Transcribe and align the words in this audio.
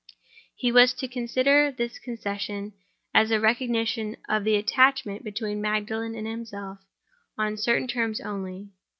He 0.55 0.71
was 0.71 0.93
to 0.95 1.07
consider 1.07 1.71
this 1.71 1.99
concession 1.99 2.73
as 3.13 3.29
a 3.29 3.39
recognition 3.39 4.17
of 4.27 4.43
the 4.43 4.55
attachment 4.55 5.23
between 5.23 5.61
Magdalen 5.61 6.15
and 6.15 6.25
himself, 6.25 6.79
on 7.37 7.55
certain 7.55 7.87
terms 7.87 8.19
only. 8.19 8.69